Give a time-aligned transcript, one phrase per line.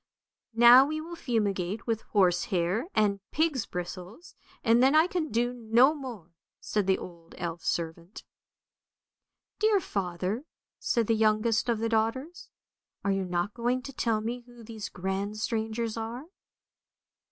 [0.55, 5.53] "Now we will fumigate with horse hair and pig's bristles, and then I can do
[5.53, 8.23] no more!" said the old elf servant."
[9.59, 10.43] Dear father!"
[10.79, 12.49] said the youngest of the daughters,"
[13.05, 16.25] are you not going to tell me who these grand strangers are?